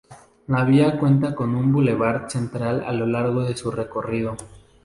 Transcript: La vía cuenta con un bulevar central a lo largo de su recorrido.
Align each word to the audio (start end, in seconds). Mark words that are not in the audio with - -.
La 0.47 0.63
vía 0.63 0.97
cuenta 0.99 1.35
con 1.35 1.53
un 1.53 1.71
bulevar 1.71 2.25
central 2.27 2.83
a 2.87 2.91
lo 2.91 3.05
largo 3.05 3.43
de 3.43 3.55
su 3.55 3.69
recorrido. 3.69 4.35